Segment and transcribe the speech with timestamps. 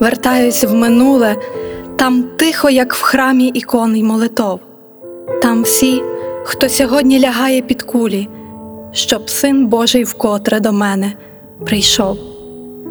[0.00, 1.36] вертаюсь в минуле,
[1.96, 4.60] там тихо, як в храмі ікон й молитов.
[5.42, 6.02] Там всі,
[6.44, 8.28] хто сьогодні лягає під кулі,
[8.92, 11.12] щоб син Божий вкотре до мене
[11.66, 12.18] прийшов.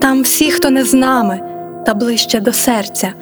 [0.00, 1.40] Там всі, хто не з нами,
[1.86, 3.12] та ближче до серця,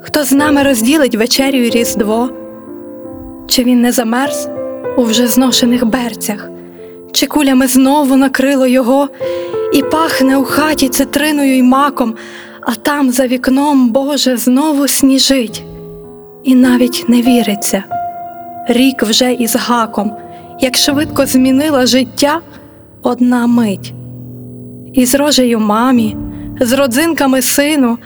[0.00, 2.30] хто з нами розділить вечерю й різдво,
[3.46, 4.48] чи він не замерз
[4.96, 6.48] у вже зношених берцях,
[7.12, 9.08] чи кулями знову накрило його,
[9.72, 12.14] і пахне у хаті цитриною й маком,
[12.62, 15.64] а там за вікном Боже знову сніжить,
[16.44, 17.84] і навіть не віриться.
[18.68, 20.12] Рік вже із гаком,
[20.60, 22.40] як швидко змінила життя
[23.02, 23.94] одна мить.
[24.94, 26.16] І з рожею мамі,
[26.60, 27.98] з родзинками сину,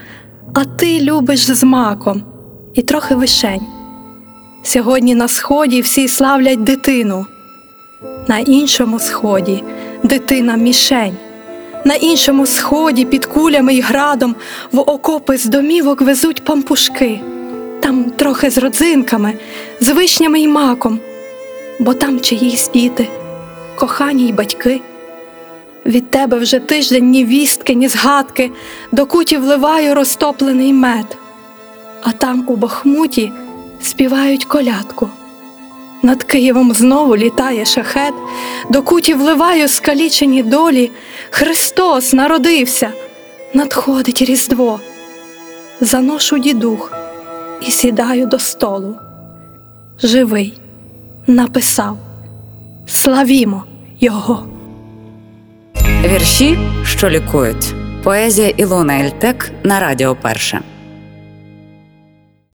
[0.53, 2.23] а ти любиш з маком
[2.73, 3.61] і трохи вишень.
[4.63, 7.25] Сьогодні на сході всі славлять дитину,
[8.27, 9.63] на іншому сході
[10.03, 11.17] дитина мішень,
[11.87, 14.35] на іншому сході під кулями й градом
[14.71, 17.19] в окопи з домівок везуть пампушки,
[17.79, 19.33] там трохи з родзинками,
[19.79, 20.99] з вишнями й маком,
[21.79, 23.07] бо там чиїсь діти,
[23.75, 24.81] кохані й батьки.
[25.85, 28.51] Від тебе вже тиждень ні вістки, ні згадки,
[28.91, 31.17] до куті вливаю розтоплений мед,
[32.01, 33.31] а там у бахмуті
[33.81, 35.09] співають колядку.
[36.01, 38.13] Над Києвом знову літає шахет,
[38.69, 40.91] до куті вливаю скалічені долі.
[41.29, 42.89] Христос народився,
[43.53, 44.79] надходить Різдво.
[45.81, 46.91] Заношу дідух
[47.67, 48.95] і сідаю до столу.
[50.03, 50.59] Живий,
[51.27, 51.97] написав,
[52.87, 53.63] славімо
[53.99, 54.47] Його.
[56.05, 57.73] Вірші, що лікують.
[58.03, 60.61] Поезія Ілона Ельтек на Радіо Перше.